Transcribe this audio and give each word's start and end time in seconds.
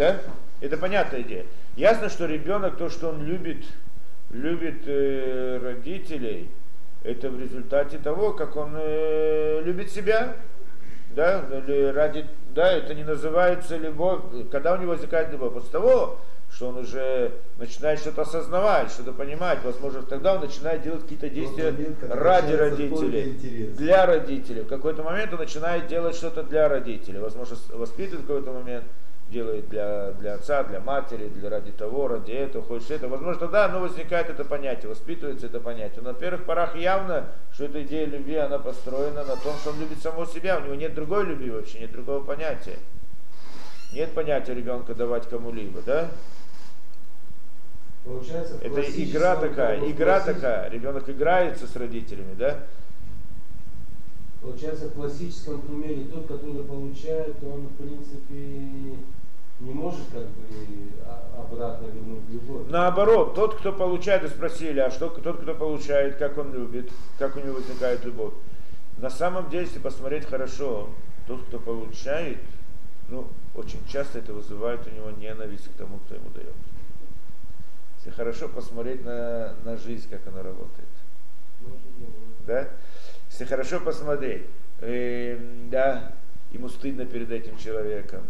Да? 0.00 0.18
Это 0.62 0.78
понятная 0.78 1.20
идея. 1.20 1.44
Ясно, 1.76 2.08
что 2.08 2.24
ребенок, 2.24 2.78
то, 2.78 2.88
что 2.88 3.10
он 3.10 3.22
любит, 3.22 3.66
любит 4.30 4.84
э, 4.86 5.60
родителей, 5.62 6.48
это 7.04 7.28
в 7.28 7.38
результате 7.38 7.98
того, 7.98 8.32
как 8.32 8.56
он 8.56 8.74
э, 8.78 9.60
любит 9.62 9.90
себя. 9.90 10.36
Да? 11.14 11.44
Или 11.52 11.92
ради, 11.92 12.24
да, 12.54 12.72
это 12.72 12.94
не 12.94 13.04
называется 13.04 13.76
любовь. 13.76 14.22
Когда 14.50 14.72
у 14.72 14.78
него 14.78 14.92
возникает 14.92 15.32
любовь? 15.32 15.52
После 15.52 15.70
того, 15.70 16.18
что 16.50 16.68
он 16.68 16.78
уже 16.78 17.32
начинает 17.58 17.98
что-то 18.00 18.22
осознавать, 18.22 18.90
что-то 18.90 19.12
понимать, 19.12 19.58
возможно, 19.62 20.00
тогда 20.00 20.36
он 20.36 20.40
начинает 20.40 20.82
делать 20.82 21.02
какие-то 21.02 21.28
действия 21.28 21.72
момент, 21.72 21.98
ради 22.08 22.54
родителей, 22.54 23.68
для 23.76 24.06
родителей. 24.06 24.62
В 24.62 24.68
какой-то 24.68 25.02
момент 25.02 25.30
он 25.34 25.40
начинает 25.40 25.88
делать 25.88 26.16
что-то 26.16 26.42
для 26.42 26.70
родителей, 26.70 27.18
возможно, 27.18 27.56
воспитывает 27.74 28.24
в 28.24 28.26
какой-то 28.26 28.52
момент, 28.52 28.84
делает 29.30 29.68
для, 29.68 30.12
для 30.12 30.34
отца, 30.34 30.62
для 30.64 30.80
матери, 30.80 31.28
для 31.28 31.48
ради 31.48 31.72
того, 31.72 32.08
ради 32.08 32.32
этого, 32.32 32.64
хочешь 32.64 32.90
это. 32.90 33.08
Возможно, 33.08 33.40
тогда 33.40 33.66
оно 33.66 33.80
возникает 33.80 34.28
это 34.28 34.44
понятие, 34.44 34.88
воспитывается 34.88 35.46
это 35.46 35.60
понятие. 35.60 36.02
Но 36.02 36.12
на 36.12 36.18
первых 36.18 36.44
порах 36.44 36.76
явно, 36.76 37.26
что 37.52 37.64
эта 37.64 37.82
идея 37.82 38.06
любви, 38.06 38.36
она 38.36 38.58
построена 38.58 39.24
на 39.24 39.36
том, 39.36 39.54
что 39.56 39.70
он 39.70 39.80
любит 39.80 40.02
самого 40.02 40.26
себя, 40.26 40.58
у 40.58 40.64
него 40.64 40.74
нет 40.74 40.94
другой 40.94 41.24
любви 41.24 41.50
вообще, 41.50 41.80
нет 41.80 41.92
другого 41.92 42.22
понятия. 42.22 42.76
Нет 43.92 44.12
понятия 44.12 44.54
ребенка 44.54 44.94
давать 44.94 45.28
кому-либо, 45.28 45.80
да? 45.82 46.10
Получается, 48.04 48.54
это 48.62 48.80
игра 48.80 49.36
такая, 49.36 49.90
игра 49.90 50.20
такая. 50.20 50.70
Ребенок 50.70 51.08
играется 51.08 51.66
с 51.66 51.76
родителями, 51.76 52.34
да? 52.34 52.64
Получается, 54.40 54.88
в 54.88 54.94
классическом 54.94 55.60
примере 55.60 56.04
тот, 56.04 56.26
который 56.26 56.64
получает, 56.64 57.36
он, 57.42 57.66
в 57.66 57.76
принципе, 57.76 58.96
не 59.60 59.72
может 59.72 60.06
как 60.10 60.26
бы 60.26 60.44
а, 61.04 61.44
обратно 61.44 61.86
вернуть 61.86 62.28
любовь. 62.30 62.66
Наоборот, 62.68 63.34
тот, 63.34 63.56
кто 63.56 63.72
получает, 63.72 64.24
и 64.24 64.28
спросили, 64.28 64.80
а 64.80 64.90
что 64.90 65.08
тот, 65.08 65.42
кто 65.42 65.54
получает, 65.54 66.16
как 66.16 66.38
он 66.38 66.52
любит, 66.52 66.90
как 67.18 67.36
у 67.36 67.40
него 67.40 67.54
возникает 67.54 68.04
любовь. 68.04 68.32
На 68.96 69.10
самом 69.10 69.50
деле, 69.50 69.64
если 69.64 69.78
посмотреть 69.78 70.24
хорошо, 70.24 70.88
тот, 71.26 71.42
кто 71.44 71.58
получает, 71.58 72.38
ну, 73.08 73.28
очень 73.54 73.80
часто 73.86 74.18
это 74.18 74.32
вызывает 74.32 74.86
у 74.86 74.90
него 74.90 75.10
ненависть 75.10 75.68
к 75.68 75.76
тому, 75.76 75.98
кто 75.98 76.14
ему 76.14 76.30
дает. 76.30 76.54
Если 77.98 78.10
хорошо 78.10 78.48
посмотреть 78.48 79.04
на, 79.04 79.54
на 79.64 79.76
жизнь, 79.76 80.08
как 80.08 80.26
она 80.26 80.42
работает. 80.42 80.88
Да? 82.46 82.68
Если 83.30 83.44
хорошо 83.44 83.80
посмотреть, 83.80 84.44
э, 84.80 85.38
да, 85.70 86.12
ему 86.50 86.68
стыдно 86.68 87.04
перед 87.04 87.30
этим 87.30 87.58
человеком. 87.58 88.22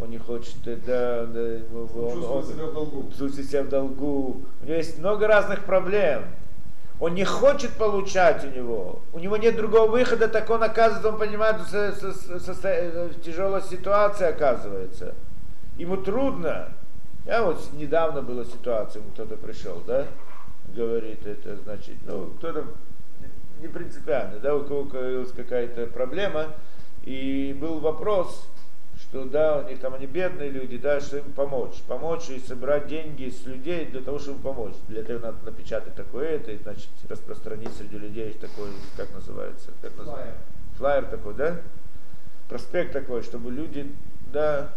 Он 0.00 0.10
не 0.10 0.18
хочет, 0.18 0.56
э, 0.66 0.76
да, 0.86 1.26
да 1.26 1.40
он, 1.74 1.88
он, 1.94 2.24
он, 2.24 2.44
себя 2.44 2.66
в 2.66 2.72
долгу. 2.72 3.08
Чувствует 3.16 3.48
себя 3.48 3.62
в 3.64 3.68
долгу. 3.68 4.42
У 4.62 4.64
него 4.64 4.76
есть 4.76 4.98
много 4.98 5.26
разных 5.26 5.64
проблем. 5.64 6.24
Он 7.00 7.14
не 7.14 7.24
хочет 7.24 7.72
получать 7.72 8.44
у 8.44 8.48
него. 8.48 9.00
У 9.12 9.18
него 9.18 9.36
нет 9.36 9.56
другого 9.56 9.90
выхода, 9.90 10.28
так 10.28 10.50
он 10.50 10.62
оказывается, 10.62 11.08
он 11.08 11.18
понимает, 11.18 11.60
со, 11.68 11.92
со, 11.92 12.12
со, 12.12 12.54
со, 12.54 13.10
тяжелая 13.24 13.62
ситуация 13.62 14.28
оказывается. 14.30 15.14
Ему 15.76 15.96
трудно. 15.96 16.70
Я 17.24 17.42
вот 17.44 17.60
недавно 17.74 18.22
была 18.22 18.44
ситуация, 18.44 19.02
кто-то 19.14 19.36
пришел, 19.36 19.82
да, 19.86 20.06
говорит, 20.74 21.26
это 21.26 21.56
значит, 21.56 21.96
ну, 22.06 22.32
кто-то 22.38 22.64
не 23.60 23.68
принципиально, 23.68 24.38
да, 24.38 24.56
у 24.56 24.64
кого 24.64 24.84
появилась 24.84 25.32
какая-то 25.32 25.86
проблема, 25.88 26.46
и 27.04 27.54
был 27.60 27.80
вопрос, 27.80 28.48
что 29.10 29.24
да, 29.24 29.58
у 29.58 29.68
них 29.68 29.80
там 29.80 29.94
они 29.94 30.06
бедные 30.06 30.50
люди, 30.50 30.76
да, 30.76 31.00
что 31.00 31.18
им 31.18 31.32
помочь, 31.32 31.82
помочь 31.86 32.28
и 32.28 32.38
собрать 32.38 32.88
деньги 32.88 33.30
с 33.30 33.46
людей 33.46 33.86
для 33.86 34.02
того, 34.02 34.18
чтобы 34.18 34.40
помочь. 34.40 34.74
Для 34.88 35.00
этого 35.00 35.18
надо 35.18 35.38
напечатать 35.46 35.94
такое 35.94 36.36
это, 36.36 36.52
и, 36.52 36.58
значит, 36.58 36.88
распространить 37.08 37.72
среди 37.74 37.96
людей 37.96 38.32
такой, 38.34 38.68
как 38.96 39.12
называется, 39.14 39.70
как 39.80 39.96
называется? 39.96 40.34
Флайер 40.76 41.06
такой, 41.06 41.34
да? 41.34 41.56
Проспект 42.48 42.92
такой, 42.92 43.22
чтобы 43.22 43.50
люди, 43.50 43.90
да, 44.30 44.72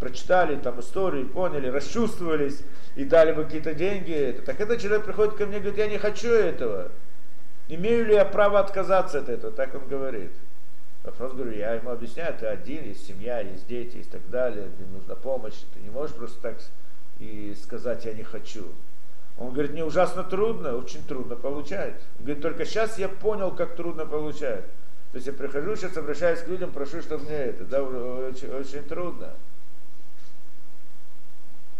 прочитали 0.00 0.56
там 0.56 0.80
истории, 0.80 1.24
поняли, 1.24 1.68
расчувствовались 1.68 2.62
и 2.96 3.04
дали 3.04 3.32
бы 3.32 3.44
какие-то 3.44 3.74
деньги. 3.74 4.12
Это. 4.12 4.42
Так 4.42 4.60
этот 4.60 4.80
человек 4.80 5.04
приходит 5.04 5.34
ко 5.34 5.46
мне 5.46 5.58
и 5.58 5.60
говорит, 5.60 5.78
я 5.78 5.88
не 5.88 5.98
хочу 5.98 6.28
этого. 6.28 6.90
Имею 7.68 8.06
ли 8.06 8.14
я 8.14 8.24
право 8.24 8.60
отказаться 8.60 9.18
от 9.18 9.28
этого? 9.28 9.52
Так 9.52 9.74
он 9.74 9.86
говорит. 9.88 10.32
Вопрос 11.04 11.32
говорю, 11.32 11.52
я 11.52 11.74
ему 11.74 11.90
объясняю, 11.90 12.36
ты 12.38 12.46
один, 12.46 12.84
есть 12.84 13.06
семья, 13.06 13.40
есть 13.40 13.66
дети, 13.66 13.98
и 13.98 14.02
так 14.02 14.28
далее, 14.30 14.68
тебе 14.76 14.86
нужна 14.92 15.14
помощь, 15.14 15.54
ты 15.72 15.80
не 15.80 15.90
можешь 15.90 16.14
просто 16.14 16.40
так 16.40 16.58
и 17.18 17.54
сказать, 17.62 18.04
я 18.04 18.14
не 18.14 18.24
хочу. 18.24 18.64
Он 19.38 19.52
говорит, 19.52 19.72
мне 19.72 19.84
ужасно 19.84 20.24
трудно, 20.24 20.76
очень 20.76 21.02
трудно 21.04 21.36
получать. 21.36 21.94
Он 22.18 22.24
говорит, 22.24 22.42
только 22.42 22.64
сейчас 22.64 22.98
я 22.98 23.08
понял, 23.08 23.54
как 23.54 23.76
трудно 23.76 24.04
получать. 24.04 24.64
То 25.12 25.16
есть 25.16 25.26
я 25.26 25.32
прихожу, 25.32 25.76
сейчас 25.76 25.96
обращаюсь 25.96 26.40
к 26.40 26.48
людям, 26.48 26.72
прошу, 26.72 27.00
чтобы 27.00 27.24
мне 27.24 27.36
это, 27.36 27.64
да, 27.64 27.82
очень, 27.82 28.50
очень 28.52 28.82
трудно. 28.82 29.32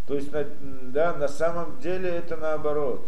То 0.06 0.14
есть, 0.14 0.30
да, 0.30 1.14
на 1.14 1.28
самом 1.28 1.78
деле 1.80 2.08
это 2.08 2.36
наоборот. 2.36 3.06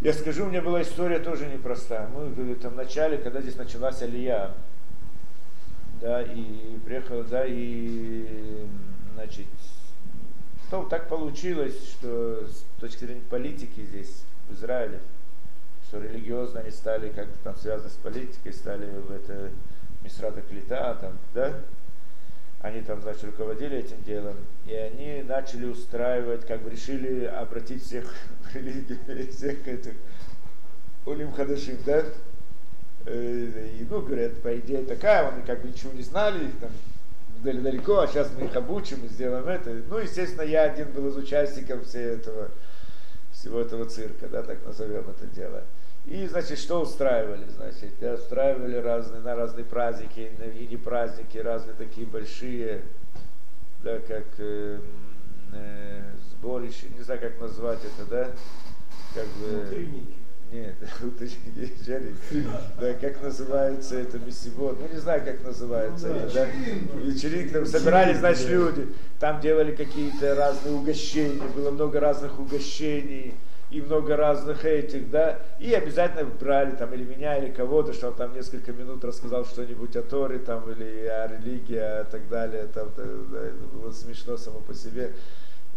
Я 0.00 0.12
скажу, 0.12 0.44
у 0.44 0.48
меня 0.48 0.62
была 0.62 0.82
история 0.82 1.18
тоже 1.18 1.46
непростая. 1.46 2.06
Мы 2.08 2.26
в 2.26 2.60
там, 2.60 2.76
начале, 2.76 3.18
когда 3.18 3.40
здесь 3.40 3.56
началась 3.56 4.00
Алия, 4.00 4.52
да, 6.00 6.22
и 6.22 6.78
приехал, 6.84 7.24
да, 7.24 7.44
и, 7.44 8.64
значит, 9.14 9.46
то 10.70 10.84
так 10.84 11.08
получилось, 11.08 11.76
что 11.90 12.46
с 12.46 12.80
точки 12.80 13.06
зрения 13.06 13.22
политики 13.28 13.80
здесь, 13.80 14.22
в 14.48 14.54
Израиле, 14.54 15.00
что 15.88 16.00
религиозно 16.00 16.60
они 16.60 16.70
стали 16.70 17.08
как-то 17.08 17.36
там 17.42 17.56
связаны 17.56 17.90
с 17.90 17.94
политикой, 17.94 18.52
стали 18.52 18.86
в 18.86 19.10
это 19.10 19.50
Мисрата 20.04 20.42
Клита, 20.42 20.96
там, 21.00 21.18
да, 21.34 21.54
они 22.60 22.80
там, 22.80 23.00
значит, 23.02 23.24
руководили 23.24 23.78
этим 23.78 24.02
делом, 24.02 24.36
и 24.66 24.72
они 24.72 25.22
начали 25.22 25.66
устраивать, 25.66 26.46
как 26.46 26.60
бы 26.62 26.70
решили 26.70 27.24
обратить 27.24 27.84
всех 27.84 28.12
в 28.42 28.54
религию, 28.54 29.32
всех 29.32 29.66
этих 29.66 29.92
улим 31.06 31.32
хадашим, 31.32 31.78
да? 31.86 32.04
Э, 33.06 33.68
и, 33.78 33.86
ну, 33.88 34.02
говорят, 34.02 34.42
по 34.42 34.58
идее 34.58 34.84
такая, 34.84 35.28
они 35.28 35.42
как 35.42 35.62
бы 35.62 35.68
ничего 35.68 35.92
не 35.92 36.02
знали, 36.02 36.46
их 36.46 36.58
там 36.60 36.70
далеко, 37.42 38.00
а 38.00 38.08
сейчас 38.08 38.30
мы 38.36 38.46
их 38.46 38.56
обучим 38.56 39.04
и 39.04 39.08
сделаем 39.08 39.46
это. 39.46 39.70
Ну, 39.88 39.98
естественно, 39.98 40.42
я 40.42 40.64
один 40.64 40.90
был 40.90 41.08
из 41.08 41.16
участников 41.16 41.86
всего 41.86 42.02
этого, 42.02 42.50
всего 43.32 43.60
этого 43.60 43.84
цирка, 43.86 44.28
да, 44.28 44.42
так 44.42 44.58
назовем 44.66 45.08
это 45.08 45.26
дело. 45.26 45.62
И, 46.10 46.26
значит, 46.26 46.58
что 46.58 46.80
устраивали, 46.80 47.44
значит, 47.54 47.90
да, 48.00 48.14
устраивали 48.14 48.76
разные, 48.76 49.20
на 49.20 49.36
разные 49.36 49.64
праздники, 49.64 50.30
и 50.58 50.66
не 50.66 50.78
праздники, 50.78 51.36
разные 51.36 51.74
такие 51.74 52.06
большие, 52.06 52.80
да, 53.84 53.98
как 53.98 54.24
э, 54.38 54.80
э, 55.52 56.02
сборище, 56.30 56.86
не 56.96 57.02
знаю, 57.02 57.20
как 57.20 57.38
назвать 57.38 57.80
это, 57.84 58.08
да, 58.08 58.30
как 59.14 59.26
бы... 59.26 59.66
Утренники. 59.66 60.14
Нет, 60.50 60.76
утренники, 61.02 61.72
да, 62.80 62.94
как 62.94 63.22
называется 63.22 63.98
это 63.98 64.18
мессивод, 64.18 64.80
ну 64.80 64.88
не 64.90 64.98
знаю, 64.98 65.22
как 65.22 65.44
называется, 65.44 66.08
ну, 66.08 66.30
да, 66.32 66.46
вечеринки, 67.02 67.52
там 67.52 67.66
собирались, 67.66 68.16
значит, 68.16 68.48
люди, 68.48 68.88
там 69.20 69.42
делали 69.42 69.76
какие-то 69.76 70.34
разные 70.34 70.74
угощения, 70.74 71.46
было 71.54 71.70
много 71.70 72.00
разных 72.00 72.40
угощений, 72.40 73.34
и 73.70 73.80
много 73.80 74.16
разных 74.16 74.64
этих, 74.64 75.10
да, 75.10 75.40
и 75.58 75.72
обязательно 75.74 76.24
брали 76.24 76.74
там 76.74 76.92
или 76.94 77.04
меня, 77.04 77.36
или 77.36 77.50
кого-то, 77.50 77.92
что 77.92 78.08
он 78.08 78.14
там 78.14 78.34
несколько 78.34 78.72
минут 78.72 79.04
рассказал 79.04 79.44
что-нибудь 79.44 79.94
о 79.96 80.02
Торе, 80.02 80.38
там, 80.38 80.70
или 80.70 81.06
о 81.06 81.26
религии, 81.26 81.76
и 81.76 82.04
так 82.10 82.28
далее, 82.28 82.66
там, 82.72 82.88
да, 82.96 83.02
это 83.02 83.66
было 83.74 83.92
смешно 83.92 84.36
само 84.36 84.60
по 84.60 84.72
себе. 84.74 85.12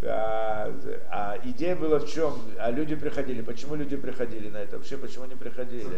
А, 0.04 0.74
а 1.12 1.38
идея 1.44 1.76
была 1.76 2.00
в 2.00 2.08
чем? 2.10 2.34
А 2.58 2.72
люди 2.72 2.96
приходили. 2.96 3.42
Почему 3.42 3.76
люди 3.76 3.96
приходили 3.96 4.50
на 4.50 4.58
это? 4.58 4.78
Вообще, 4.78 4.98
почему 4.98 5.26
они 5.26 5.36
приходили? 5.36 5.98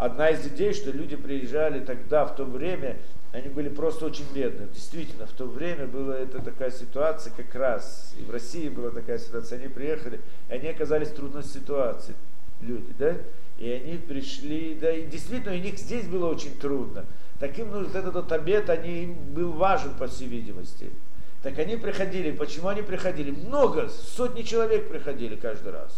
Одна 0.00 0.30
из 0.30 0.46
идей, 0.46 0.72
что 0.72 0.90
люди 0.90 1.14
приезжали 1.14 1.84
тогда, 1.84 2.24
в 2.24 2.34
то 2.34 2.46
время, 2.46 2.96
они 3.32 3.50
были 3.50 3.68
просто 3.68 4.06
очень 4.06 4.24
бедные. 4.34 4.66
Действительно, 4.72 5.26
в 5.26 5.32
то 5.32 5.44
время 5.44 5.86
была 5.86 6.16
это 6.16 6.40
такая 6.40 6.70
ситуация 6.70 7.34
как 7.36 7.54
раз. 7.54 8.14
И 8.18 8.22
в 8.22 8.30
России 8.30 8.70
была 8.70 8.88
такая 8.92 9.18
ситуация. 9.18 9.58
Они 9.58 9.68
приехали, 9.68 10.18
и 10.48 10.54
они 10.54 10.68
оказались 10.68 11.08
в 11.08 11.16
трудной 11.16 11.44
ситуации, 11.44 12.14
люди, 12.62 12.94
да? 12.98 13.14
И 13.58 13.70
они 13.70 13.98
пришли, 13.98 14.74
да, 14.80 14.90
и 14.90 15.04
действительно, 15.04 15.52
у 15.52 15.58
них 15.58 15.78
здесь 15.78 16.06
было 16.06 16.30
очень 16.30 16.58
трудно. 16.58 17.04
Таким 17.38 17.70
нужен 17.70 17.90
этот, 17.90 18.16
этот 18.16 18.32
обед, 18.32 18.70
они, 18.70 19.02
им 19.02 19.14
был 19.34 19.52
важен, 19.52 19.92
по 19.98 20.06
всей 20.06 20.28
видимости. 20.28 20.88
Так 21.42 21.58
они 21.58 21.76
приходили. 21.76 22.30
Почему 22.30 22.68
они 22.68 22.80
приходили? 22.80 23.32
Много, 23.32 23.90
сотни 23.90 24.44
человек 24.44 24.88
приходили 24.88 25.36
каждый 25.36 25.72
раз. 25.72 25.92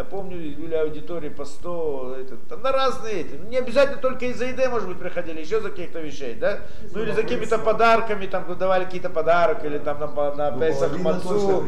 Я 0.00 0.04
помню, 0.04 0.56
были 0.56 0.74
аудитории 0.76 1.28
по 1.28 1.44
100, 1.44 2.16
это, 2.20 2.56
на 2.56 2.72
разные, 2.72 3.24
не 3.50 3.58
обязательно 3.58 3.98
только 3.98 4.24
из-за 4.26 4.46
еды, 4.46 4.66
может 4.70 4.88
быть, 4.88 4.98
приходили, 4.98 5.40
еще 5.40 5.60
за 5.60 5.68
каких-то 5.68 6.00
вещей, 6.00 6.32
да? 6.36 6.60
Ну 6.92 7.02
или 7.02 7.12
за 7.12 7.22
какими-то 7.22 7.58
подарками, 7.58 8.24
там 8.24 8.46
давали 8.56 8.84
какие-то 8.84 9.10
подарки, 9.10 9.66
или 9.66 9.76
там 9.76 10.00
на, 10.00 10.34
на 10.34 10.50
Ну, 10.52 10.58
Песах 10.58 10.96
Мацу, 10.96 11.66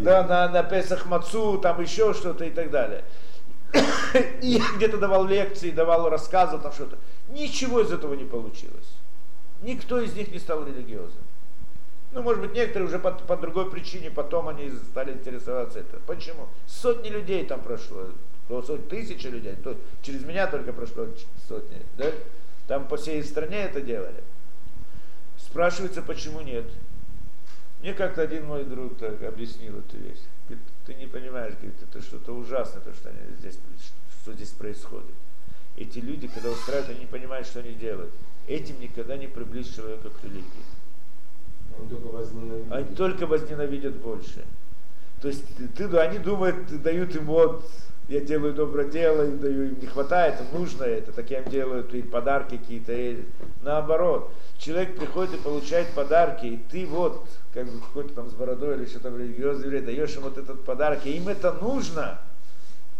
да, 0.00 0.24
на, 0.24 0.48
на 0.50 0.62
Песах 0.62 1.06
Мацу, 1.06 1.56
там 1.56 1.80
еще 1.80 2.12
что-то 2.12 2.44
и 2.44 2.50
так 2.50 2.70
далее. 2.70 3.02
И 4.42 4.60
где-то 4.76 4.98
давал 4.98 5.24
лекции, 5.24 5.70
давал 5.70 6.10
рассказы, 6.10 6.58
там 6.58 6.70
что-то. 6.70 6.98
Ничего 7.30 7.80
из 7.80 7.90
этого 7.90 8.12
не 8.12 8.24
получилось. 8.24 8.92
Никто 9.62 10.00
из 10.00 10.14
них 10.14 10.30
не 10.30 10.38
стал 10.38 10.66
религиозным. 10.66 11.24
Ну, 12.14 12.22
может 12.22 12.40
быть, 12.40 12.54
некоторые 12.54 12.86
уже 12.86 13.00
по, 13.00 13.10
по 13.10 13.36
другой 13.36 13.68
причине, 13.68 14.08
потом 14.08 14.46
они 14.46 14.70
стали 14.70 15.12
интересоваться 15.12 15.80
это. 15.80 15.98
Почему? 16.06 16.48
Сотни 16.64 17.08
людей 17.08 17.44
там 17.44 17.60
прошло, 17.60 18.06
сотни, 18.48 18.86
тысячи 18.88 19.26
людей, 19.26 19.56
то 19.56 19.76
через 20.00 20.24
меня 20.24 20.46
только 20.46 20.72
прошло 20.72 21.08
сотни, 21.48 21.82
да? 21.98 22.12
Там 22.68 22.86
по 22.86 22.96
всей 22.96 23.22
стране 23.24 23.64
это 23.64 23.80
делали. 23.80 24.22
Спрашивается, 25.36 26.02
почему 26.02 26.40
нет. 26.40 26.66
Мне 27.80 27.94
как-то 27.94 28.22
один 28.22 28.46
мой 28.46 28.64
друг 28.64 28.96
так 28.96 29.20
объяснил 29.24 29.80
эту 29.80 29.96
вещь. 29.96 30.22
Говорит, 30.48 30.64
ты 30.86 30.94
не 30.94 31.08
понимаешь, 31.08 31.54
говорит, 31.54 31.82
это 31.82 32.00
что-то 32.00 32.32
ужасное, 32.32 32.80
то, 32.80 32.94
что, 32.94 33.08
они 33.08 33.18
здесь, 33.40 33.58
что 34.22 34.32
здесь 34.34 34.50
происходит. 34.50 35.14
Эти 35.76 35.98
люди, 35.98 36.28
когда 36.28 36.50
устраивают, 36.50 36.90
они 36.90 37.00
не 37.00 37.06
понимают, 37.06 37.48
что 37.48 37.58
они 37.58 37.74
делают. 37.74 38.14
Этим 38.46 38.78
никогда 38.80 39.16
не 39.16 39.26
приблизить 39.26 39.74
человека 39.74 40.10
к 40.10 40.22
религии. 40.22 40.44
Только 41.88 42.06
возненавидит. 42.06 42.72
Они 42.72 42.94
только 42.94 43.26
возненавидят 43.26 43.94
больше. 43.96 44.44
То 45.20 45.28
есть 45.28 45.44
ты, 45.76 45.84
они 45.98 46.18
думают, 46.18 46.82
дают 46.82 47.14
им 47.14 47.26
вот, 47.26 47.64
я 48.08 48.20
делаю 48.20 48.52
доброе 48.52 48.90
дело, 48.90 49.22
им 49.22 49.38
даю, 49.38 49.64
им 49.68 49.80
не 49.80 49.86
хватает, 49.86 50.38
им 50.40 50.60
нужно 50.60 50.84
это, 50.84 51.12
так 51.12 51.30
я 51.30 51.40
им 51.40 51.50
делаю 51.50 51.88
и 51.88 52.02
подарки 52.02 52.58
какие-то. 52.58 53.24
наоборот, 53.62 54.30
человек 54.58 54.96
приходит 54.96 55.34
и 55.34 55.42
получает 55.42 55.88
подарки, 55.94 56.46
и 56.46 56.56
ты 56.70 56.84
вот, 56.84 57.26
как 57.54 57.66
бы 57.66 57.80
какой-то 57.80 58.12
там 58.14 58.28
с 58.28 58.34
бородой 58.34 58.76
или 58.76 58.86
что-то 58.86 59.08
религиозный 59.08 59.66
еврей, 59.66 59.80
даешь 59.80 60.14
ему 60.14 60.28
вот 60.28 60.36
этот 60.36 60.62
подарок, 60.64 61.06
и 61.06 61.16
им 61.16 61.28
это 61.28 61.52
нужно. 61.52 62.18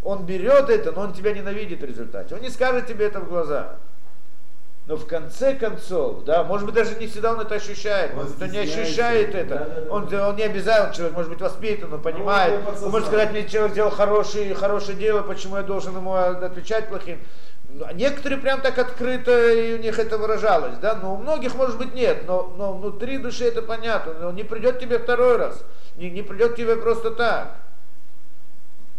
Он 0.03 0.25
берет 0.25 0.69
это, 0.71 0.93
но 0.93 1.03
он 1.03 1.13
тебя 1.15 1.33
ненавидит 1.33 1.81
в 1.81 1.85
результате. 1.85 2.35
Он 2.35 2.41
не 2.41 2.51
скажет 2.51 2.87
тебе 2.87 3.07
это 3.07 3.21
в 3.21 3.29
глаза. 3.29 3.77
Но 4.87 4.97
в 4.97 5.07
конце 5.07 5.55
концов, 5.55 6.25
да, 6.25 6.45
может 6.45 6.67
быть, 6.67 6.75
даже 6.75 6.97
не 6.97 7.07
всегда 7.07 7.33
он 7.33 7.41
это 7.41 7.55
ощущает, 7.55 8.11
Он 8.13 8.25
может 8.25 8.43
он 8.43 8.51
не 8.51 8.59
ощущает 8.59 9.35
это. 9.35 9.59
Да-да-да. 9.59 9.91
Он, 9.91 10.15
он 10.15 10.37
не 10.37 10.43
обязательно, 10.43 10.95
человек 10.95 11.17
может 11.17 11.31
быть 11.31 11.41
воспитан, 11.41 11.93
он 11.95 12.03
понимает. 12.03 12.61
он 12.69 12.85
Он 12.85 12.91
может 12.91 13.09
сказать, 13.09 13.31
мне 13.31 13.49
человек 13.49 13.73
сделал 13.73 13.91
хорошее, 13.91 14.55
хорошее 14.55 14.99
дело, 14.99 15.23
почему 15.23 15.57
я 15.57 15.63
должен 15.63 15.97
ему 15.97 16.15
отвечать 16.15 16.89
плохим. 16.89 17.19
Ну, 17.71 17.87
а 17.87 17.95
Некоторые 17.95 18.39
прям 18.39 18.61
так 18.61 18.79
открыто, 18.79 19.53
и 19.53 19.73
у 19.73 19.79
них 19.79 19.99
это 19.99 20.19
выражалось, 20.19 20.77
да, 20.79 20.95
но 20.95 21.15
у 21.15 21.17
многих, 21.17 21.55
может 21.55 21.79
быть, 21.79 21.95
нет, 21.95 22.25
но, 22.27 22.53
но 22.57 22.75
внутри 22.75 23.17
души 23.17 23.47
это 23.47 23.63
понятно, 23.63 24.29
он 24.29 24.35
не 24.35 24.45
придет 24.45 24.81
тебе 24.81 24.99
второй 24.99 25.39
раз, 25.39 25.65
не, 25.97 26.11
не 26.11 26.23
придет 26.23 26.57
тебе 26.57 26.77
просто 26.77 27.11
так. 27.11 27.57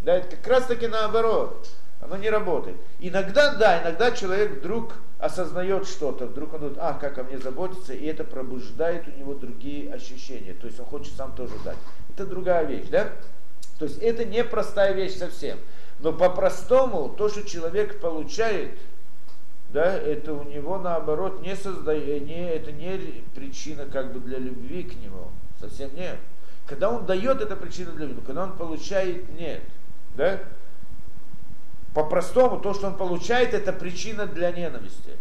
Да, 0.01 0.15
это 0.15 0.35
как 0.35 0.47
раз 0.47 0.65
таки 0.65 0.88
наоборот. 0.88 1.67
Оно 2.01 2.18
не 2.18 2.30
работает. 2.30 2.77
Иногда, 3.00 3.56
да, 3.56 3.81
иногда 3.81 4.12
человек 4.12 4.59
вдруг 4.59 4.94
осознает 5.19 5.88
что-то, 5.88 6.27
вдруг 6.27 6.53
он 6.53 6.59
думает, 6.59 6.77
а, 6.80 6.94
как 6.94 7.18
о 7.18 7.24
мне 7.24 7.38
заботиться, 7.38 7.94
и 7.94 8.06
это 8.06 8.24
пробуждает 8.24 9.07
у 9.07 9.18
него 9.18 9.33
другие 9.33 9.92
ощущения. 9.94 10.53
То 10.53 10.68
есть 10.68 10.80
он 10.80 10.86
хочет 10.86 11.13
сам 11.15 11.33
тоже 11.33 11.53
дать. 11.63 11.77
Это 12.13 12.25
другая 12.25 12.65
вещь, 12.65 12.88
да? 12.89 13.09
То 13.80 13.86
есть 13.86 13.97
это 14.00 14.25
не 14.25 14.44
простая 14.44 14.94
вещь 14.94 15.15
совсем. 15.15 15.57
Но 16.00 16.13
по-простому 16.13 17.09
то, 17.09 17.30
что 17.30 17.44
человек 17.44 18.00
получает, 18.00 18.77
да, 19.69 19.94
это 19.94 20.33
у 20.33 20.44
него 20.44 20.77
наоборот 20.77 21.41
не 21.41 21.56
создает, 21.56 22.25
не, 22.25 22.50
это 22.50 22.71
не 22.71 23.24
причина 23.33 23.86
как 23.86 24.13
бы 24.13 24.19
для 24.19 24.38
любви 24.38 24.83
к 24.83 24.95
нему. 25.01 25.31
Совсем 25.59 25.94
нет. 25.95 26.18
Когда 26.68 26.89
он 26.89 27.06
дает, 27.06 27.41
это 27.41 27.56
причина 27.56 27.91
для 27.91 28.06
любви. 28.06 28.21
Но 28.21 28.25
когда 28.25 28.44
он 28.44 28.53
получает, 28.53 29.30
нет. 29.38 29.62
Да? 30.15 30.39
По-простому, 31.95 32.59
то, 32.59 32.74
что 32.74 32.88
он 32.88 32.95
получает, 32.95 33.53
это 33.53 33.71
причина 33.71 34.25
для 34.25 34.51
ненависти. 34.51 35.12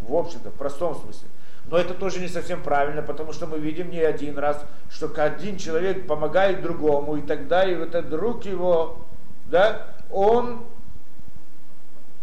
В 0.00 0.14
общем-то, 0.14 0.50
в 0.50 0.54
простом 0.54 0.94
смысле. 0.94 1.26
Но 1.66 1.76
это 1.76 1.94
тоже 1.94 2.20
не 2.20 2.28
совсем 2.28 2.62
правильно, 2.62 3.02
потому 3.02 3.32
что 3.32 3.48
мы 3.48 3.58
видим 3.58 3.90
не 3.90 3.98
один 3.98 4.38
раз, 4.38 4.64
что 4.88 5.10
один 5.20 5.58
человек 5.58 6.06
помогает 6.06 6.62
другому, 6.62 7.16
и 7.16 7.22
тогда 7.22 7.68
и 7.68 7.74
этот 7.74 8.08
друг 8.08 8.44
его, 8.44 9.04
да, 9.46 9.88
он, 10.12 10.64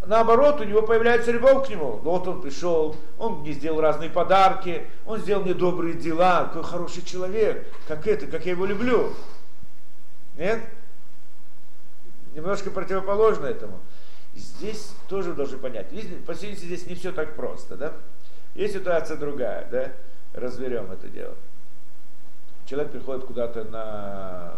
наоборот, 0.06 0.62
у 0.62 0.63
него 0.63 0.81
появляется 0.84 1.34
любовь 1.34 1.68
к 1.68 1.70
нему. 1.70 2.00
Ну, 2.04 2.12
Вот 2.12 2.25
он 2.25 2.42
пришел, 2.42 2.96
он 3.18 3.42
мне 3.42 3.52
сделал 3.52 3.81
разные 3.81 4.10
подарки, 4.10 4.88
он 5.06 5.20
сделал 5.20 5.44
мне 5.44 5.54
добрые 5.54 5.96
дела, 5.96 6.46
какой 6.46 6.63
хороший 6.63 7.04
человек, 7.04 7.68
как 7.86 8.08
это, 8.08 8.28
как 8.28 8.46
я 8.46 8.52
его 8.52 8.66
люблю. 8.66 9.12
Нет? 10.38 10.62
Немножко 12.38 12.69
противоположно 12.69 13.48
этому. 13.48 13.80
Здесь 14.36 14.94
тоже 15.10 15.34
должны 15.34 15.57
понять. 15.57 15.88
По 16.25 16.36
сути, 16.36 16.54
здесь 16.54 16.86
не 16.86 16.94
все 16.95 17.12
так 17.12 17.36
просто, 17.36 17.75
да? 17.75 17.94
Есть 18.54 18.75
ситуация 18.75 19.18
другая, 19.18 19.68
да? 19.69 19.92
Разберем 20.34 20.92
это 20.92 21.07
дело. 21.10 21.36
Человек 22.68 22.92
приходит 22.92 23.25
куда-то 23.25 23.63
на, 23.63 24.54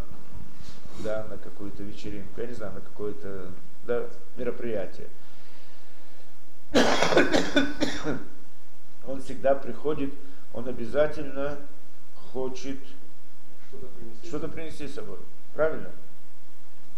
да, 0.99 1.25
на 1.29 1.37
какую-то 1.37 1.83
вечеринку, 1.83 2.41
я 2.41 2.47
не 2.47 2.53
знаю, 2.53 2.73
на 2.73 2.81
какое-то 2.81 3.47
да, 3.85 4.05
мероприятие. 4.35 5.07
Он 9.07 9.21
всегда 9.21 9.55
приходит, 9.55 10.13
он 10.53 10.67
обязательно 10.67 11.57
хочет 12.31 12.77
Что-то 13.69 13.87
принести. 13.87 14.27
что-то 14.27 14.47
принести 14.49 14.87
с 14.87 14.95
собой. 14.95 15.19
Правильно? 15.53 15.91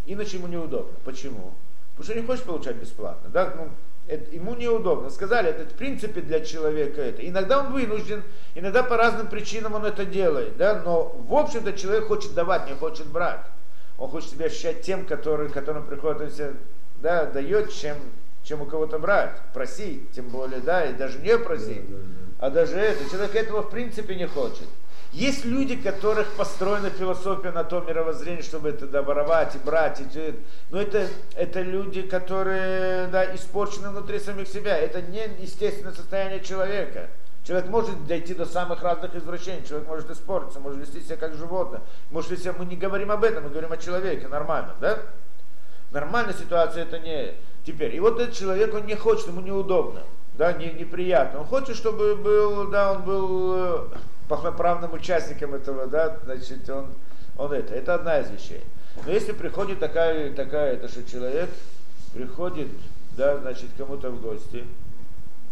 Иначе 0.05 0.37
ему 0.37 0.47
неудобно. 0.47 0.93
Почему? 1.03 1.53
Потому 1.95 2.03
что 2.03 2.15
не 2.15 2.25
хочет 2.25 2.43
получать 2.45 2.75
бесплатно. 2.77 3.29
Да? 3.29 3.53
Ну, 3.55 3.69
это, 4.07 4.33
ему 4.33 4.55
неудобно. 4.55 5.09
Сказали, 5.09 5.49
это 5.49 5.69
в 5.69 5.77
принципе 5.77 6.21
для 6.21 6.41
человека 6.41 7.01
это. 7.01 7.27
Иногда 7.27 7.59
он 7.59 7.71
вынужден, 7.71 8.23
иногда 8.55 8.83
по 8.83 8.97
разным 8.97 9.27
причинам 9.27 9.75
он 9.75 9.85
это 9.85 10.05
делает. 10.05 10.57
Да? 10.57 10.81
Но 10.83 11.15
в 11.27 11.33
общем-то 11.33 11.73
человек 11.73 12.07
хочет 12.07 12.33
давать, 12.33 12.67
не 12.67 12.73
хочет 12.73 13.07
брать. 13.07 13.41
Он 13.97 14.09
хочет 14.09 14.31
себя 14.31 14.47
ощущать 14.47 14.81
тем, 14.81 15.05
который, 15.05 15.49
которым 15.49 15.85
приходит, 15.85 16.21
он 16.21 16.31
себе, 16.31 16.53
да, 17.01 17.25
дает, 17.25 17.71
чем, 17.71 17.97
чем 18.43 18.61
у 18.61 18.65
кого-то 18.65 18.97
брать. 18.97 19.37
Просить, 19.53 20.11
тем 20.11 20.29
более, 20.29 20.59
да, 20.59 20.85
и 20.85 20.93
даже 20.93 21.19
не 21.19 21.37
просить. 21.37 21.87
Да, 21.89 21.97
да, 21.97 22.03
да. 22.03 22.47
А 22.47 22.49
даже 22.49 22.77
это, 22.77 23.07
человек 23.11 23.35
этого 23.35 23.61
в 23.61 23.69
принципе 23.69 24.15
не 24.15 24.27
хочет. 24.27 24.67
Есть 25.13 25.43
люди, 25.43 25.75
которых 25.75 26.31
построена 26.35 26.89
философия 26.89 27.51
на 27.51 27.65
то 27.65 27.81
мировоззрение, 27.81 28.43
чтобы 28.43 28.69
это 28.69 28.87
да, 28.87 29.01
и 29.01 29.57
брать. 29.57 30.01
И, 30.15 30.35
но 30.69 30.81
это, 30.81 31.07
это 31.35 31.61
люди, 31.61 32.01
которые 32.01 33.07
да, 33.07 33.35
испорчены 33.35 33.89
внутри 33.89 34.19
самих 34.19 34.47
себя. 34.47 34.77
Это 34.77 35.01
не 35.01 35.27
естественное 35.41 35.91
состояние 35.91 36.39
человека. 36.41 37.09
Человек 37.43 37.69
может 37.69 38.07
дойти 38.07 38.33
до 38.33 38.45
самых 38.45 38.83
разных 38.83 39.15
извращений, 39.15 39.65
человек 39.67 39.87
может 39.87 40.09
испортиться, 40.11 40.59
может 40.59 40.79
вести 40.79 41.01
себя 41.01 41.17
как 41.17 41.33
животное. 41.33 41.81
Может 42.11 42.31
вести 42.31 42.43
себя, 42.43 42.55
мы 42.57 42.65
не 42.65 42.77
говорим 42.77 43.11
об 43.11 43.23
этом, 43.23 43.43
мы 43.43 43.49
говорим 43.49 43.71
о 43.71 43.77
человеке, 43.77 44.27
нормально, 44.27 44.75
да? 44.79 44.99
Нормальная 45.91 46.33
ситуация 46.33 46.83
это 46.83 46.99
не 46.99 47.33
теперь. 47.65 47.95
И 47.95 47.99
вот 47.99 48.19
этот 48.19 48.35
человек, 48.35 48.73
он 48.73 48.85
не 48.85 48.95
хочет, 48.95 49.27
ему 49.27 49.41
неудобно, 49.41 50.03
да, 50.35 50.53
не, 50.53 50.71
неприятно. 50.71 51.41
Он 51.41 51.45
хочет, 51.45 51.75
чтобы 51.75 52.15
был, 52.15 52.69
да, 52.69 52.93
он 52.93 53.01
был 53.03 53.53
э, 53.55 53.87
полноправным 54.31 54.93
участником 54.93 55.53
этого, 55.53 55.87
да, 55.87 56.17
значит, 56.23 56.69
он, 56.69 56.87
он 57.37 57.51
это. 57.51 57.73
Это 57.73 57.95
одна 57.95 58.19
из 58.19 58.29
вещей. 58.31 58.63
Но 59.05 59.11
если 59.11 59.33
приходит 59.33 59.79
такая, 59.79 60.33
такая, 60.33 60.75
это 60.75 60.87
что 60.87 61.03
человек 61.03 61.49
приходит, 62.13 62.69
да, 63.17 63.37
значит, 63.39 63.69
кому-то 63.77 64.09
в 64.09 64.21
гости, 64.21 64.65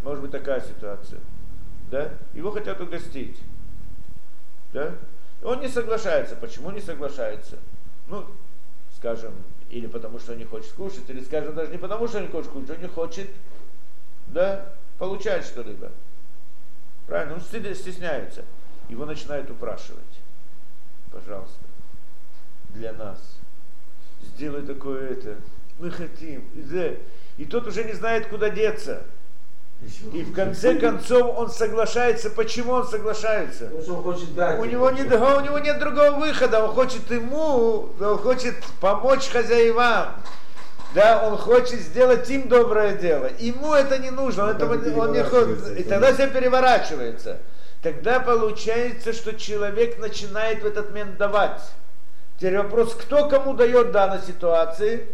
может 0.02 0.22
быть 0.22 0.30
такая 0.30 0.62
ситуация, 0.62 1.20
да, 1.90 2.10
его 2.32 2.50
хотят 2.52 2.80
угостить, 2.80 3.36
да, 4.72 4.94
он 5.42 5.60
не 5.60 5.68
соглашается. 5.68 6.34
Почему 6.36 6.70
не 6.70 6.80
соглашается? 6.80 7.58
Ну, 8.08 8.24
скажем, 8.96 9.34
или 9.68 9.88
потому 9.88 10.18
что 10.18 10.32
он 10.32 10.38
не 10.38 10.44
хочет 10.44 10.72
кушать, 10.72 11.08
или, 11.08 11.22
скажем, 11.22 11.54
даже 11.54 11.70
не 11.70 11.78
потому 11.78 12.08
что 12.08 12.16
он 12.16 12.24
не 12.24 12.30
хочет 12.30 12.50
кушать, 12.50 12.70
он 12.70 12.80
не 12.80 12.88
хочет, 12.88 13.28
да, 14.28 14.72
получать 14.98 15.44
что-либо. 15.44 15.90
Правильно? 17.06 17.34
Он 17.34 17.40
стесняется. 17.42 18.44
Его 18.90 19.06
начинают 19.06 19.48
упрашивать. 19.48 20.02
Пожалуйста, 21.12 21.64
для 22.70 22.92
нас. 22.92 23.18
Сделай 24.22 24.62
такое 24.62 25.10
это. 25.10 25.36
Мы 25.78 25.90
хотим. 25.90 26.44
И, 27.38 27.44
тот 27.44 27.66
уже 27.68 27.84
не 27.84 27.92
знает, 27.92 28.26
куда 28.26 28.50
деться. 28.50 29.04
И 30.12 30.22
в 30.22 30.34
конце 30.34 30.74
концов 30.74 31.38
он 31.38 31.50
соглашается. 31.50 32.30
Почему 32.30 32.72
он 32.72 32.86
соглашается? 32.86 33.66
Потому 33.66 33.82
что 33.82 33.94
он 33.94 34.02
хочет 34.02 34.34
дать. 34.34 34.58
У 34.58 34.64
него, 34.64 34.90
нет, 34.90 35.06
у 35.06 35.40
него 35.40 35.58
нет 35.60 35.78
другого 35.78 36.18
выхода. 36.18 36.62
Он 36.64 36.74
хочет 36.74 37.08
ему, 37.10 37.90
он 37.98 38.18
хочет 38.18 38.56
помочь 38.80 39.28
хозяевам. 39.28 40.16
Да, 40.94 41.26
он 41.26 41.38
хочет 41.38 41.80
сделать 41.80 42.28
им 42.28 42.48
доброе 42.48 42.96
дело. 42.96 43.30
Ему 43.38 43.72
это 43.72 43.98
не 43.98 44.10
нужно. 44.10 44.44
Он, 44.44 44.50
этого, 44.50 44.74
он 45.00 45.12
не 45.12 45.22
хочет. 45.22 45.78
И 45.78 45.84
тогда 45.84 46.08
да. 46.08 46.14
все 46.14 46.26
переворачивается. 46.28 47.38
Тогда 47.82 48.20
получается, 48.20 49.12
что 49.12 49.34
человек 49.34 49.98
начинает 49.98 50.62
в 50.62 50.66
этот 50.66 50.90
момент 50.90 51.16
давать. 51.16 51.62
Теперь 52.36 52.58
вопрос, 52.58 52.94
кто 52.94 53.28
кому 53.28 53.54
дает 53.54 53.88
в 53.88 53.92
данной 53.92 54.20
ситуации? 54.20 55.06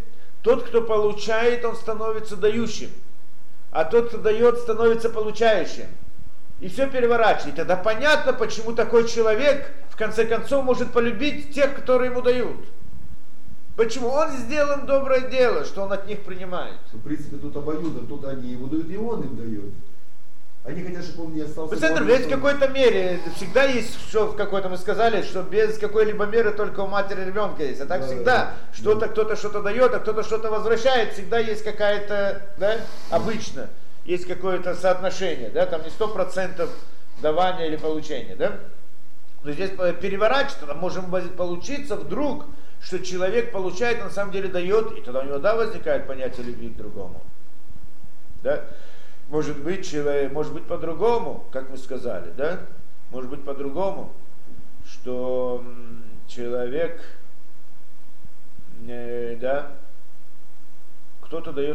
Тот, 0.42 0.64
кто 0.64 0.82
получает, 0.82 1.64
он 1.64 1.76
становится 1.76 2.36
дающим. 2.36 2.90
А 3.70 3.84
тот, 3.84 4.08
кто 4.08 4.18
дает, 4.18 4.58
становится 4.58 5.10
получающим. 5.10 5.86
И 6.60 6.68
все 6.68 6.88
переворачивает. 6.88 7.56
Тогда 7.56 7.76
понятно, 7.76 8.32
почему 8.32 8.72
такой 8.72 9.06
человек 9.08 9.70
в 9.90 9.96
конце 9.96 10.24
концов 10.24 10.64
может 10.64 10.92
полюбить 10.92 11.54
тех, 11.54 11.74
которые 11.74 12.10
ему 12.10 12.22
дают. 12.22 12.56
Почему? 13.76 14.08
Он 14.08 14.30
сделал 14.30 14.86
доброе 14.86 15.28
дело, 15.28 15.64
что 15.64 15.82
он 15.82 15.92
от 15.92 16.06
них 16.06 16.22
принимает. 16.22 16.78
В 16.92 17.00
принципе, 17.00 17.36
тут 17.36 17.54
обоюдно. 17.56 18.06
Тут 18.06 18.24
они 18.24 18.52
ему 18.52 18.68
дают, 18.68 18.88
и 18.88 18.96
он 18.96 19.22
им 19.22 19.36
дает. 19.36 19.72
Чтобы 21.16 21.30
он 21.30 21.34
не 21.34 21.42
остался. 21.42 21.80
Центр 21.80 22.02
в 22.02 22.28
какой-то 22.28 22.68
мере, 22.68 23.20
всегда 23.36 23.64
есть, 23.64 23.98
что 24.08 24.26
в 24.26 24.36
какой-то 24.36 24.68
мы 24.68 24.76
сказали, 24.76 25.22
что 25.22 25.42
без 25.42 25.78
какой-либо 25.78 26.26
меры 26.26 26.52
только 26.52 26.80
у 26.80 26.86
матери 26.86 27.24
ребенка 27.24 27.64
есть. 27.64 27.80
А 27.80 27.86
так 27.86 28.02
Да, 28.02 28.06
всегда 28.06 28.24
да, 28.24 28.54
что-то 28.74 29.00
да. 29.00 29.08
кто-то 29.08 29.36
что-то 29.36 29.62
дает, 29.62 29.94
а 29.94 30.00
кто-то 30.00 30.22
что-то 30.22 30.50
возвращает, 30.50 31.14
всегда 31.14 31.38
есть 31.38 31.64
какая-то, 31.64 32.42
да, 32.58 32.76
обычно 33.10 33.68
есть 34.04 34.26
какое-то 34.26 34.74
соотношение, 34.74 35.48
да, 35.48 35.64
там 35.64 35.82
не 35.84 35.90
сто 35.90 36.08
процентов 36.08 36.68
давания 37.22 37.66
или 37.66 37.76
получения, 37.76 38.36
да. 38.36 38.58
Но 39.42 39.52
здесь 39.52 39.70
э, 39.78 39.94
переворачивается, 39.94 41.02
быть 41.02 41.34
получиться 41.34 41.96
вдруг, 41.96 42.44
что 42.82 42.98
человек 42.98 43.52
получает, 43.52 44.00
на 44.00 44.10
самом 44.10 44.32
деле 44.32 44.48
дает, 44.48 44.92
и 44.98 45.00
тогда 45.00 45.20
у 45.20 45.24
него, 45.24 45.38
да, 45.38 45.56
возникает 45.56 46.06
понятие 46.06 46.46
любви 46.46 46.68
к 46.68 46.76
другому. 46.76 47.22
Да? 48.42 48.64
Может 49.28 49.62
быть, 49.62 49.88
человек, 49.88 50.32
может 50.32 50.52
быть 50.52 50.66
по-другому, 50.66 51.44
как 51.50 51.68
мы 51.68 51.78
сказали, 51.78 52.30
да? 52.36 52.60
Может 53.10 53.28
быть 53.28 53.44
по-другому, 53.44 54.12
что 54.84 55.64
человек, 56.28 57.02
э, 58.86 59.36
да, 59.40 59.72
кто-то 61.22 61.52
дает 61.52 61.74